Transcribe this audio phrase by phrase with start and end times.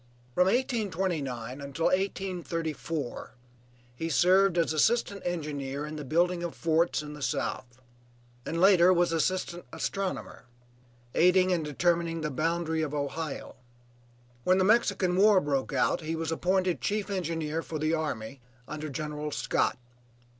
[0.33, 3.35] From 1829 until 1834,
[3.95, 7.79] he served as assistant engineer in the building of forts in the South,
[8.43, 10.45] and later was assistant astronomer;
[11.13, 13.53] aiding in determining the boundary of Ohio.
[14.43, 18.89] When the Mexican war broke out he was appointed chief engineer for the army under
[18.89, 19.77] General Scott.